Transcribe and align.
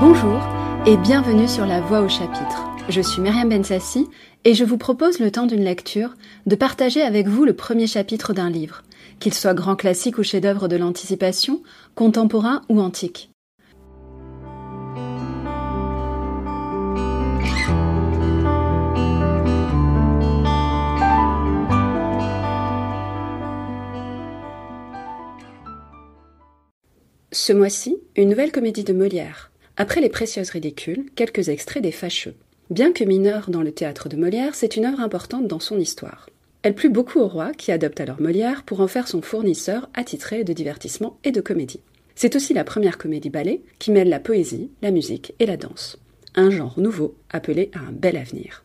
Bonjour 0.00 0.40
et 0.86 0.96
bienvenue 0.96 1.48
sur 1.48 1.66
La 1.66 1.80
Voix 1.80 2.00
au 2.00 2.08
chapitre. 2.08 2.64
Je 2.88 3.00
suis 3.00 3.20
Myriam 3.20 3.48
Bensassi 3.48 4.06
et 4.44 4.54
je 4.54 4.64
vous 4.64 4.78
propose 4.78 5.18
le 5.18 5.32
temps 5.32 5.46
d'une 5.46 5.64
lecture 5.64 6.14
de 6.46 6.54
partager 6.54 7.02
avec 7.02 7.26
vous 7.26 7.44
le 7.44 7.54
premier 7.54 7.86
chapitre 7.86 8.32
d'un 8.32 8.48
livre, 8.48 8.82
qu'il 9.18 9.34
soit 9.34 9.54
grand 9.54 9.74
classique 9.74 10.18
ou 10.18 10.22
chef-d'œuvre 10.22 10.68
de 10.68 10.76
l'anticipation, 10.76 11.62
contemporain 11.96 12.62
ou 12.68 12.80
antique. 12.80 13.30
Ce 27.32 27.52
mois-ci, 27.52 27.98
une 28.14 28.28
nouvelle 28.28 28.52
comédie 28.52 28.84
de 28.84 28.92
Molière. 28.92 29.50
Après 29.76 30.00
Les 30.00 30.08
Précieuses 30.08 30.50
Ridicules, 30.50 31.06
quelques 31.16 31.48
extraits 31.48 31.82
des 31.82 31.90
Fâcheux. 31.90 32.36
Bien 32.70 32.92
que 32.92 33.02
mineure 33.02 33.50
dans 33.50 33.62
le 33.62 33.72
théâtre 33.72 34.08
de 34.08 34.16
Molière, 34.16 34.54
c'est 34.54 34.76
une 34.76 34.84
œuvre 34.84 35.00
importante 35.00 35.48
dans 35.48 35.58
son 35.58 35.78
histoire. 35.78 36.30
Elle 36.62 36.76
plut 36.76 36.88
beaucoup 36.88 37.18
au 37.18 37.26
roi, 37.26 37.50
qui 37.52 37.72
adopte 37.72 38.00
alors 38.00 38.20
Molière 38.20 38.62
pour 38.62 38.80
en 38.80 38.86
faire 38.86 39.08
son 39.08 39.22
fournisseur 39.22 39.88
attitré 39.92 40.44
de 40.44 40.52
divertissement 40.52 41.18
et 41.24 41.32
de 41.32 41.40
comédie. 41.40 41.80
C'est 42.14 42.36
aussi 42.36 42.54
la 42.54 42.64
première 42.64 42.96
comédie-ballet 42.96 43.62
qui 43.80 43.90
mêle 43.90 44.08
la 44.08 44.20
poésie, 44.20 44.70
la 44.80 44.92
musique 44.92 45.34
et 45.40 45.46
la 45.46 45.56
danse. 45.56 45.98
Un 46.36 46.50
genre 46.50 46.78
nouveau 46.78 47.16
appelé 47.30 47.70
à 47.74 47.80
un 47.80 47.92
bel 47.92 48.16
avenir. 48.16 48.64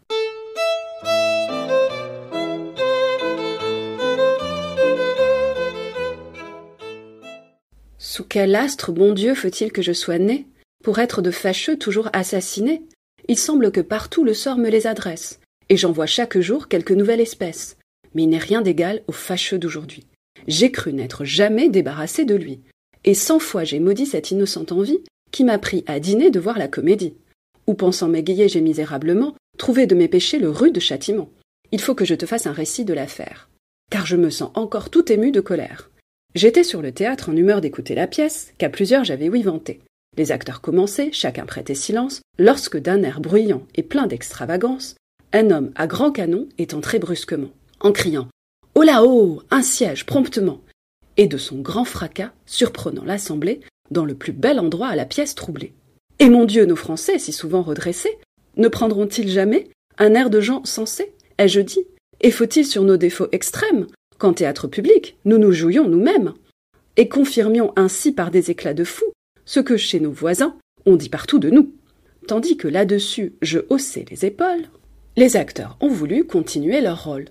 Sous 8.12 8.26
quel 8.26 8.55
astre, 8.55 8.91
bon 8.91 9.13
Dieu, 9.13 9.34
faut-il 9.35 9.71
que 9.71 9.81
je 9.81 9.93
sois 9.93 10.20
né? 10.20 10.45
Pour 10.84 10.99
être 10.99 11.21
de 11.21 11.31
fâcheux 11.31 11.77
toujours 11.77 12.09
assassiné 12.12 12.84
Il 13.29 13.37
semble 13.37 13.71
que 13.71 13.79
partout 13.79 14.26
le 14.26 14.34
sort 14.34 14.57
me 14.57 14.70
les 14.70 14.85
adresse, 14.85 15.40
et 15.70 15.77
j'en 15.77 15.93
vois 15.93 16.07
chaque 16.07 16.37
jour 16.37 16.67
quelque 16.67 16.93
nouvelle 16.93 17.21
espèce. 17.21 17.77
Mais 18.13 18.23
il 18.23 18.27
n'est 18.27 18.37
rien 18.37 18.62
d'égal 18.62 19.01
au 19.07 19.13
fâcheux 19.13 19.57
d'aujourd'hui. 19.57 20.07
J'ai 20.45 20.73
cru 20.73 20.91
n'être 20.91 21.23
jamais 21.23 21.70
débarrassé 21.70 22.26
de 22.26 22.35
lui, 22.35 22.59
et 23.05 23.13
cent 23.13 23.39
fois 23.39 23.63
j'ai 23.63 23.79
maudit 23.79 24.05
cette 24.05 24.29
innocente 24.29 24.73
envie 24.73 24.99
qui 25.32 25.45
m'a 25.45 25.57
pris 25.57 25.85
à 25.87 26.01
dîner 26.01 26.32
de 26.32 26.39
voir 26.41 26.59
la 26.59 26.67
comédie. 26.67 27.13
Ou 27.65 27.76
pensant 27.76 28.09
m'égayer, 28.09 28.49
j'ai 28.49 28.59
misérablement 28.59 29.37
trouvé 29.57 29.87
de 29.87 29.95
mes 29.95 30.09
péchés 30.09 30.37
le 30.37 30.49
rude 30.49 30.82
châtiment. 30.82 31.32
Il 31.71 31.79
faut 31.79 31.95
que 31.95 32.04
je 32.04 32.15
te 32.15 32.26
fasse 32.26 32.45
un 32.45 32.51
récit 32.51 32.84
de 32.84 32.93
l'affaire, 32.93 33.49
car 33.89 34.05
je 34.05 34.17
me 34.17 34.29
sens 34.29 34.51
encore 34.55 34.89
tout 34.89 35.09
ému 35.13 35.32
de 35.32 35.39
colère. 35.39 35.90
J'étais 36.34 36.63
sur 36.63 36.82
le 36.82 36.91
théâtre 36.91 37.29
en 37.29 37.35
humeur 37.35 37.62
d'écouter 37.62 37.96
la 37.96 38.07
pièce, 38.07 38.54
qu'à 38.57 38.70
plusieurs 38.70 39.04
j'avais 39.04 39.29
ouï 39.29 39.41
vanter. 39.41 39.82
Les 40.18 40.32
acteurs 40.32 40.62
commençaient, 40.62 41.12
chacun 41.12 41.46
prêtait 41.46 41.76
silence, 41.76 42.21
lorsque 42.40 42.77
d'un 42.77 43.04
air 43.04 43.21
bruyant 43.21 43.65
et 43.76 43.84
plein 43.84 44.07
d'extravagance, 44.07 44.96
un 45.34 45.51
homme 45.51 45.71
à 45.76 45.88
grand 45.88 46.12
canon 46.12 46.48
est 46.57 46.73
entré 46.73 46.99
brusquement, 46.99 47.51
en 47.79 47.91
criant 47.91 48.27
Oh 48.76 48.84
là-haut 48.84 49.41
Un 49.51 49.62
siège, 49.62 50.05
promptement 50.05 50.62
et 51.18 51.27
de 51.27 51.38
son 51.38 51.60
grand 51.60 51.85
fracas, 51.85 52.32
surprenant 52.45 53.04
l'assemblée, 53.04 53.60
dans 53.91 54.05
le 54.05 54.16
plus 54.16 54.32
bel 54.32 54.60
endroit 54.60 54.88
à 54.88 54.95
la 54.95 55.05
pièce 55.05 55.35
troublée. 55.35 55.73
Et 56.20 56.29
mon 56.29 56.45
Dieu, 56.45 56.66
nos 56.66 56.76
Français, 56.76 57.20
si 57.20 57.34
souvent 57.34 57.62
redressés, 57.62 58.18
ne 58.57 58.68
prendront-ils 58.68 59.29
jamais 59.29 59.70
un 59.98 60.13
air 60.13 60.29
de 60.29 60.40
gens 60.40 60.63
sensés? 60.63 61.13
Ai-je 61.38 61.62
dit? 61.62 61.85
Et 62.21 62.32
faut-il 62.32 62.66
sur 62.66 62.84
nos 62.84 62.98
défauts 62.98 63.27
extrêmes 63.32 63.88
qu'en 64.22 64.33
théâtre 64.33 64.67
public, 64.67 65.17
nous 65.25 65.39
nous 65.39 65.51
jouions 65.51 65.88
nous-mêmes, 65.88 66.33
et 66.95 67.09
confirmions 67.09 67.73
ainsi 67.75 68.11
par 68.11 68.29
des 68.29 68.51
éclats 68.51 68.75
de 68.75 68.83
fou 68.83 69.05
ce 69.45 69.59
que 69.59 69.77
chez 69.77 70.00
nos 70.00 70.11
voisins 70.11 70.55
on 70.85 70.95
dit 70.95 71.09
partout 71.09 71.39
de 71.39 71.49
nous. 71.49 71.73
Tandis 72.27 72.55
que 72.55 72.67
là-dessus 72.67 73.33
je 73.41 73.59
haussais 73.69 74.05
les 74.11 74.25
épaules, 74.25 74.67
les 75.17 75.37
acteurs 75.37 75.75
ont 75.81 75.89
voulu 75.89 76.25
continuer 76.25 76.81
leur 76.81 77.03
rôle. 77.03 77.25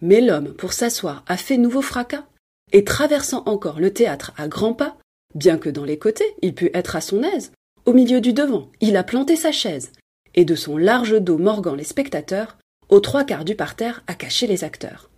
Mais 0.00 0.22
l'homme, 0.22 0.54
pour 0.54 0.72
s'asseoir, 0.72 1.22
a 1.28 1.36
fait 1.36 1.58
nouveau 1.58 1.82
fracas, 1.82 2.24
et 2.72 2.82
traversant 2.82 3.42
encore 3.44 3.78
le 3.78 3.92
théâtre 3.92 4.32
à 4.38 4.48
grands 4.48 4.72
pas, 4.72 4.96
bien 5.34 5.58
que 5.58 5.68
dans 5.68 5.84
les 5.84 5.98
côtés 5.98 6.34
il 6.40 6.54
pût 6.54 6.70
être 6.72 6.96
à 6.96 7.02
son 7.02 7.22
aise, 7.22 7.52
au 7.84 7.92
milieu 7.92 8.22
du 8.22 8.32
devant, 8.32 8.70
il 8.80 8.96
a 8.96 9.04
planté 9.04 9.36
sa 9.36 9.52
chaise, 9.52 9.92
et 10.34 10.46
de 10.46 10.54
son 10.54 10.78
large 10.78 11.20
dos 11.20 11.36
morgant 11.36 11.74
les 11.74 11.84
spectateurs, 11.84 12.56
aux 12.88 13.00
trois 13.00 13.24
quarts 13.24 13.44
du 13.44 13.54
parterre 13.54 14.02
a 14.06 14.14
caché 14.14 14.46
les 14.46 14.64
acteurs. 14.64 15.11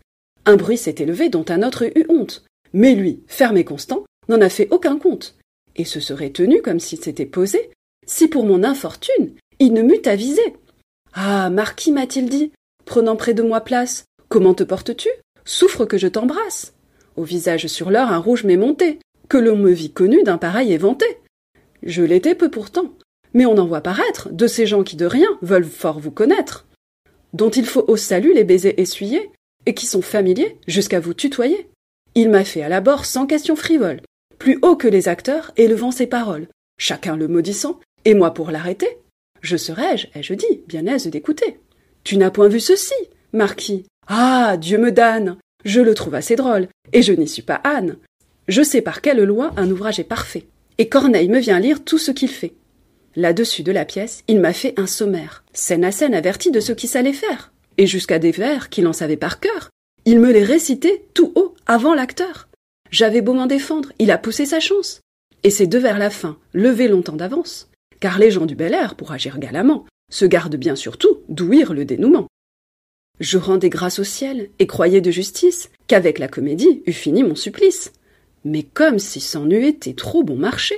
Un 0.47 0.56
bruit 0.56 0.77
s'est 0.77 0.97
élevé 0.99 1.28
dont 1.28 1.44
un 1.49 1.62
autre 1.62 1.84
eut 1.84 2.06
honte. 2.09 2.44
Mais 2.72 2.94
lui, 2.94 3.22
ferme 3.27 3.56
et 3.56 3.65
constant, 3.65 4.05
n'en 4.28 4.41
a 4.41 4.49
fait 4.49 4.69
aucun 4.71 4.99
compte, 4.99 5.37
et 5.77 5.84
se 5.84 6.00
serait 6.00 6.31
tenu 6.31 6.60
comme 6.60 6.81
s'il 6.81 7.00
s'était 7.00 7.27
posé, 7.27 7.71
si 8.06 8.28
pour 8.28 8.44
mon 8.44 8.65
infortune, 8.65 9.34
il 9.59 9.72
ne 9.72 9.83
m'eût 9.83 10.03
avisé. 10.06 10.43
Ah. 11.12 11.50
Marquis, 11.50 11.93
m'a-t-il 11.93 12.28
dit, 12.28 12.53
prenant 12.84 13.16
près 13.16 13.34
de 13.34 13.43
moi 13.43 13.60
place, 13.60 14.04
comment 14.28 14.54
te 14.54 14.65
portes 14.65 14.97
tu? 14.97 15.09
Souffre 15.44 15.84
que 15.84 15.99
je 15.99 16.09
t'embrasse. 16.09 16.75
Au 17.16 17.22
visage 17.22 17.69
sur 17.69 17.91
l'heure 17.91 18.10
un 18.10 18.19
rouge 18.19 18.44
m'est 18.44 18.56
monté, 18.56 18.99
que 19.28 19.38
l'on 19.38 19.56
me 19.56 19.71
vit 19.71 19.93
connu 19.93 20.22
d'un 20.22 20.38
pareil 20.38 20.72
éventé. 20.72 21.06
Je 21.83 22.03
l'étais 22.03 22.34
peu 22.34 22.50
pourtant, 22.50 22.94
mais 23.34 23.47
on 23.47 23.59
en 23.59 23.66
voit 23.66 23.81
paraître 23.81 24.31
de 24.31 24.47
ces 24.47 24.66
gens 24.66 24.83
qui 24.83 24.97
de 24.97 25.06
rien 25.06 25.28
veulent 25.43 25.65
fort 25.65 26.00
vous 26.00 26.10
connaître, 26.10 26.66
dont 27.33 27.50
il 27.50 27.66
faut 27.66 27.84
au 27.88 27.97
salut 27.97 28.34
les 28.34 28.44
baisers 28.44 28.81
essuyer, 28.81 29.31
et 29.66 29.75
qui 29.75 29.86
sont 29.86 30.02
familiers 30.02 30.56
jusqu'à 30.66 31.00
vous 31.00 31.14
tutoyer. 31.14 31.69
Il 32.14 32.30
m'a 32.30 32.44
fait 32.44 32.62
à 32.62 32.69
la 32.69 32.80
bord 32.80 33.04
sans 33.04 33.26
question 33.26 33.56
frivole, 33.56 34.00
plus 34.38 34.58
haut 34.62 34.76
que 34.76 34.88
les 34.88 35.08
acteurs, 35.08 35.52
élevant 35.56 35.91
ses 35.91 36.06
paroles, 36.06 36.48
chacun 36.78 37.16
le 37.16 37.28
maudissant, 37.28 37.80
et 38.04 38.14
moi 38.14 38.34
pour 38.34 38.50
l'arrêter. 38.50 38.98
Je 39.41 39.56
serais-je, 39.56 40.06
ai-je 40.14 40.34
dit, 40.34 40.62
bien 40.66 40.86
aise 40.86 41.06
d'écouter. 41.06 41.58
Tu 42.04 42.16
n'as 42.16 42.30
point 42.30 42.48
vu 42.48 42.60
ceci, 42.60 42.94
marquis. 43.32 43.84
Ah. 44.06 44.56
Dieu 44.58 44.78
me 44.78 44.92
damne. 44.92 45.36
Je 45.64 45.80
le 45.80 45.94
trouve 45.94 46.14
assez 46.14 46.36
drôle, 46.36 46.69
et 46.92 47.03
je 47.03 47.12
n'y 47.12 47.26
suis 47.26 47.42
pas 47.42 47.60
âne. 47.64 47.97
Je 48.48 48.62
sais 48.62 48.82
par 48.82 49.00
quelle 49.00 49.22
loi 49.22 49.53
un 49.56 49.70
ouvrage 49.70 49.98
est 49.98 50.04
parfait, 50.04 50.47
et 50.76 50.88
Corneille 50.88 51.30
me 51.30 51.38
vient 51.38 51.58
lire 51.58 51.82
tout 51.82 51.98
ce 51.98 52.10
qu'il 52.10 52.28
fait. 52.28 52.53
Là-dessus 53.16 53.62
de 53.62 53.72
la 53.72 53.84
pièce, 53.84 54.22
il 54.28 54.41
m'a 54.41 54.53
fait 54.53 54.74
un 54.78 54.86
sommaire, 54.86 55.44
scène 55.54 55.84
à 55.84 55.92
scène 55.92 56.14
averti 56.14 56.50
de 56.50 56.60
ce 56.60 56.72
qui 56.72 56.86
s'allait 56.86 57.12
faire 57.12 57.53
et 57.78 57.86
jusqu'à 57.86 58.18
des 58.18 58.30
vers 58.30 58.68
qu'il 58.68 58.86
en 58.86 58.92
savait 58.92 59.16
par 59.16 59.40
cœur. 59.40 59.70
Il 60.04 60.20
me 60.20 60.32
les 60.32 60.44
récitait 60.44 61.04
tout 61.14 61.32
haut, 61.34 61.54
avant 61.66 61.94
l'acteur. 61.94 62.48
J'avais 62.90 63.22
beau 63.22 63.32
m'en 63.32 63.46
défendre, 63.46 63.92
il 63.98 64.10
a 64.10 64.18
poussé 64.18 64.46
sa 64.46 64.60
chance. 64.60 65.00
Et 65.42 65.50
c'est 65.50 65.66
de 65.66 65.78
vers 65.78 65.98
la 65.98 66.10
fin, 66.10 66.38
levé 66.52 66.88
longtemps 66.88 67.16
d'avance. 67.16 67.70
Car 68.00 68.18
les 68.18 68.30
gens 68.30 68.46
du 68.46 68.54
bel 68.54 68.74
air, 68.74 68.94
pour 68.94 69.12
agir 69.12 69.38
galamment, 69.38 69.86
se 70.10 70.24
gardent 70.24 70.56
bien 70.56 70.76
surtout 70.76 71.20
d'ouïr 71.28 71.72
le 71.72 71.84
dénouement. 71.84 72.28
Je 73.20 73.38
rendais 73.38 73.70
grâce 73.70 73.98
au 73.98 74.04
ciel, 74.04 74.50
et 74.58 74.66
croyais 74.66 75.00
de 75.00 75.10
justice, 75.10 75.70
qu'avec 75.86 76.18
la 76.18 76.28
comédie 76.28 76.82
eût 76.86 76.92
fini 76.92 77.22
mon 77.22 77.34
supplice. 77.34 77.92
Mais 78.44 78.62
comme 78.62 78.98
si 78.98 79.20
c'en 79.20 79.48
eût 79.48 79.64
été 79.64 79.94
trop 79.94 80.22
bon 80.22 80.36
marché, 80.36 80.74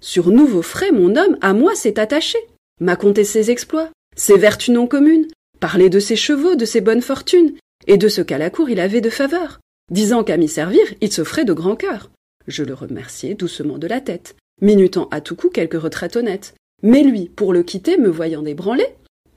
sur 0.00 0.30
nouveaux 0.30 0.62
frais 0.62 0.92
mon 0.92 1.16
homme 1.16 1.38
à 1.40 1.52
moi 1.52 1.74
s'est 1.74 1.98
attaché, 1.98 2.38
m'a 2.80 2.96
conté 2.96 3.24
ses 3.24 3.50
exploits, 3.50 3.90
ses 4.16 4.36
vertus 4.36 4.74
non 4.74 4.86
communes, 4.86 5.26
Parler 5.64 5.88
de 5.88 5.98
ses 5.98 6.14
chevaux, 6.14 6.56
de 6.56 6.66
ses 6.66 6.82
bonnes 6.82 7.00
fortunes, 7.00 7.54
et 7.86 7.96
de 7.96 8.08
ce 8.08 8.20
qu'à 8.20 8.36
la 8.36 8.50
cour 8.50 8.68
il 8.68 8.78
avait 8.80 9.00
de 9.00 9.08
faveur, 9.08 9.60
disant 9.90 10.22
qu'à 10.22 10.36
m'y 10.36 10.46
servir, 10.46 10.84
il 11.00 11.10
se 11.10 11.24
ferait 11.24 11.46
de 11.46 11.54
grand 11.54 11.74
cœur. 11.74 12.10
Je 12.46 12.64
le 12.64 12.74
remerciai 12.74 13.32
doucement 13.32 13.78
de 13.78 13.86
la 13.86 14.02
tête, 14.02 14.36
minutant 14.60 15.08
à 15.10 15.22
tout 15.22 15.36
coup 15.36 15.48
quelques 15.48 15.80
retraites 15.80 16.16
honnêtes. 16.16 16.52
Mais 16.82 17.02
lui, 17.02 17.30
pour 17.34 17.54
le 17.54 17.62
quitter, 17.62 17.96
me 17.96 18.10
voyant 18.10 18.42
débranlé, 18.42 18.84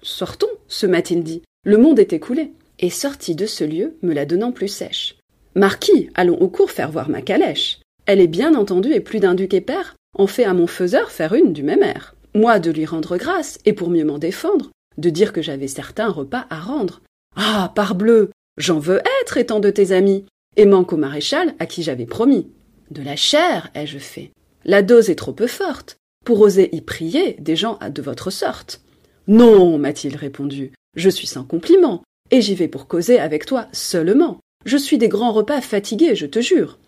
Sortons, 0.01 0.49
se 0.67 0.85
m'a-t-il 0.85 1.23
dit, 1.23 1.43
le 1.63 1.77
monde 1.77 1.97
est 1.97 2.11
écoulé. 2.11 2.51
Et 2.79 2.89
sorti 2.89 3.33
de 3.33 3.45
ce 3.45 3.63
lieu, 3.63 3.95
me 4.01 4.13
la 4.13 4.25
donnant 4.25 4.51
plus 4.51 4.67
sèche. 4.67 5.15
Marquis, 5.55 6.09
allons 6.13 6.41
au 6.41 6.49
cours 6.49 6.71
faire 6.71 6.91
voir 6.91 7.07
ma 7.07 7.21
calèche. 7.21 7.79
Elle 8.05 8.19
est 8.19 8.27
bien 8.27 8.53
entendue 8.53 8.91
et 8.91 8.99
plus 8.99 9.21
d'un 9.21 9.33
duc 9.33 9.53
et 9.53 9.61
père 9.61 9.95
en 10.17 10.27
fait 10.27 10.43
à 10.43 10.53
mon 10.53 10.67
faiseur 10.67 11.09
faire 11.09 11.35
une 11.35 11.53
du 11.53 11.63
même 11.63 11.83
air. 11.83 12.15
Moi 12.33 12.59
de 12.59 12.69
lui 12.69 12.85
rendre 12.85 13.15
grâce, 13.15 13.59
et 13.63 13.71
pour 13.71 13.89
mieux 13.89 14.03
m'en 14.03 14.17
défendre, 14.17 14.71
de 14.97 15.09
dire 15.09 15.33
que 15.33 15.41
j'avais 15.41 15.67
certains 15.67 16.09
repas 16.09 16.45
à 16.49 16.59
rendre. 16.59 17.01
Ah. 17.35 17.71
Parbleu. 17.75 18.31
J'en 18.57 18.79
veux 18.79 19.01
être 19.21 19.37
étant 19.37 19.59
de 19.59 19.69
tes 19.69 19.91
amis, 19.91 20.25
et 20.55 20.65
manque 20.65 20.93
au 20.93 20.97
maréchal 20.97 21.53
à 21.59 21.65
qui 21.65 21.83
j'avais 21.83 22.07
promis. 22.07 22.49
De 22.89 23.03
la 23.03 23.15
chair, 23.15 23.69
ai-je 23.75 23.99
fait? 23.99 24.31
La 24.65 24.81
dose 24.81 25.09
est 25.09 25.15
trop 25.15 25.33
peu 25.33 25.47
forte, 25.47 25.97
pour 26.25 26.41
oser 26.41 26.75
y 26.75 26.81
prier 26.81 27.37
des 27.39 27.55
gens 27.55 27.77
de 27.87 28.01
votre 28.01 28.31
sorte. 28.31 28.81
Non, 29.27 29.77
m'a-t-il 29.77 30.15
répondu, 30.15 30.71
je 30.95 31.09
suis 31.09 31.27
sans 31.27 31.43
compliment, 31.43 32.01
et 32.31 32.41
j'y 32.41 32.55
vais 32.55 32.67
pour 32.67 32.87
causer 32.87 33.19
avec 33.19 33.45
toi 33.45 33.67
seulement. 33.71 34.39
Je 34.65 34.77
suis 34.77 34.97
des 34.97 35.09
grands 35.09 35.31
repas 35.31 35.61
fatigués, 35.61 36.15
je 36.15 36.25
te 36.25 36.41
jure. 36.41 36.79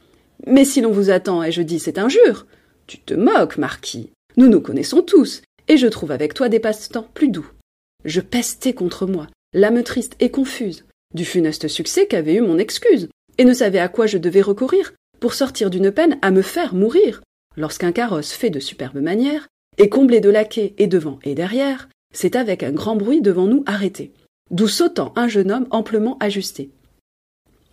Mais 0.47 0.65
si 0.65 0.81
l'on 0.81 0.91
vous 0.91 1.11
attend, 1.11 1.43
ai-je 1.43 1.61
dit, 1.61 1.79
c'est 1.79 1.99
injure. 1.99 2.47
Tu 2.87 2.97
te 2.97 3.13
moques, 3.13 3.57
marquis. 3.57 4.09
Nous 4.37 4.47
nous 4.47 4.61
connaissons 4.61 5.01
tous, 5.01 5.41
et 5.67 5.77
je 5.77 5.87
trouve 5.87 6.11
avec 6.11 6.33
toi 6.33 6.49
des 6.49 6.59
passe-temps 6.59 7.07
plus 7.13 7.29
doux. 7.29 7.49
Je 8.05 8.21
pestais 8.21 8.73
contre 8.73 9.05
moi, 9.05 9.27
l'âme 9.53 9.83
triste 9.83 10.15
et 10.19 10.31
confuse, 10.31 10.85
du 11.13 11.25
funeste 11.25 11.67
succès 11.67 12.07
qu'avait 12.07 12.35
eu 12.35 12.41
mon 12.41 12.57
excuse, 12.57 13.09
et 13.37 13.45
ne 13.45 13.53
savait 13.53 13.79
à 13.79 13.89
quoi 13.89 14.05
je 14.07 14.17
devais 14.17 14.41
recourir 14.41 14.93
pour 15.19 15.33
sortir 15.33 15.69
d'une 15.69 15.91
peine 15.91 16.17
à 16.21 16.31
me 16.31 16.41
faire 16.41 16.73
mourir, 16.73 17.21
lorsqu'un 17.57 17.91
carrosse 17.91 18.31
fait 18.31 18.49
de 18.49 18.59
superbes 18.59 19.01
manières, 19.01 19.47
et 19.77 19.89
comblé 19.89 20.19
de 20.19 20.29
laquais 20.29 20.73
et 20.77 20.87
devant 20.87 21.19
et 21.23 21.35
derrière, 21.35 21.89
s'est 22.13 22.37
avec 22.37 22.63
un 22.63 22.71
grand 22.71 22.95
bruit 22.95 23.21
devant 23.21 23.47
nous 23.47 23.63
arrêté, 23.65 24.13
d'où 24.51 24.67
sautant 24.67 25.13
un 25.15 25.27
jeune 25.27 25.51
homme 25.51 25.67
amplement 25.71 26.17
ajusté. 26.19 26.69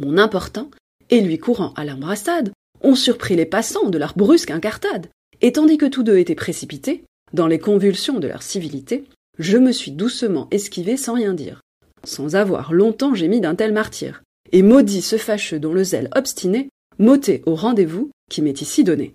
Mon 0.00 0.18
important, 0.18 0.70
et 1.10 1.20
lui 1.20 1.38
courant 1.38 1.72
à 1.74 1.84
l'embrassade, 1.84 2.52
ont 2.82 2.94
surpris 2.94 3.36
les 3.36 3.46
passants 3.46 3.90
de 3.90 3.98
leur 3.98 4.14
brusque 4.16 4.50
incartade, 4.50 5.06
et 5.40 5.52
tandis 5.52 5.78
que 5.78 5.86
tous 5.86 6.02
deux 6.02 6.18
étaient 6.18 6.34
précipités, 6.34 7.04
dans 7.32 7.46
les 7.46 7.58
convulsions 7.58 8.18
de 8.18 8.28
leur 8.28 8.42
civilité, 8.42 9.04
je 9.38 9.58
me 9.58 9.72
suis 9.72 9.90
doucement 9.90 10.48
esquivé 10.50 10.96
sans 10.96 11.14
rien 11.14 11.34
dire, 11.34 11.60
sans 12.04 12.36
avoir 12.36 12.72
longtemps 12.72 13.14
gémi 13.14 13.40
d'un 13.40 13.54
tel 13.54 13.72
martyr, 13.72 14.22
et 14.52 14.62
maudit 14.62 15.02
ce 15.02 15.16
fâcheux 15.16 15.58
dont 15.58 15.72
le 15.72 15.84
zèle 15.84 16.08
obstiné 16.14 16.68
m'ôtait 16.98 17.42
au 17.46 17.54
rendez-vous 17.54 18.10
qui 18.30 18.42
m'est 18.42 18.60
ici 18.60 18.84
donné. 18.84 19.14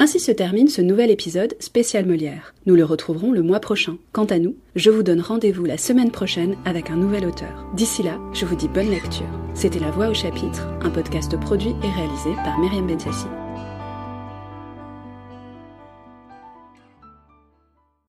Ainsi 0.00 0.20
se 0.20 0.30
termine 0.30 0.68
ce 0.68 0.80
nouvel 0.80 1.10
épisode 1.10 1.56
spécial 1.58 2.06
Molière. 2.06 2.54
Nous 2.66 2.76
le 2.76 2.84
retrouverons 2.84 3.32
le 3.32 3.42
mois 3.42 3.58
prochain. 3.58 3.98
Quant 4.12 4.26
à 4.26 4.38
nous, 4.38 4.54
je 4.76 4.90
vous 4.90 5.02
donne 5.02 5.20
rendez-vous 5.20 5.64
la 5.64 5.76
semaine 5.76 6.12
prochaine 6.12 6.56
avec 6.64 6.90
un 6.90 6.96
nouvel 6.96 7.26
auteur. 7.26 7.66
D'ici 7.74 8.04
là, 8.04 8.18
je 8.32 8.44
vous 8.44 8.54
dis 8.54 8.68
bonne 8.68 8.90
lecture. 8.90 9.26
C'était 9.54 9.80
La 9.80 9.90
Voix 9.90 10.08
au 10.08 10.14
chapitre, 10.14 10.68
un 10.82 10.90
podcast 10.90 11.38
produit 11.40 11.74
et 11.82 11.90
réalisé 11.90 12.30
par 12.44 12.60
Myriam 12.60 12.86
Bensassi. 12.86 13.26